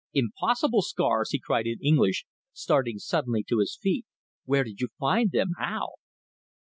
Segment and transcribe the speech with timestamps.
[0.15, 4.07] "Impossible, Scars!" he cried in English, starting suddenly to his feet.
[4.45, 5.49] "Where did you find them?
[5.59, 5.89] How?"